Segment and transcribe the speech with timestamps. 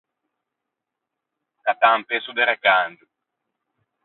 [1.67, 3.05] Cattâ un pesso de recangio.